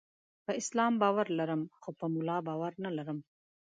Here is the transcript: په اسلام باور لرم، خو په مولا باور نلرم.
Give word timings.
په 0.45 0.51
اسلام 0.61 0.93
باور 1.01 1.27
لرم، 1.39 1.61
خو 1.81 1.89
په 1.99 2.05
مولا 2.13 2.37
باور 2.47 2.71
نلرم. 2.83 3.19